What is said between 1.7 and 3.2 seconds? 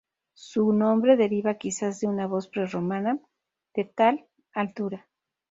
de una voz prerromana,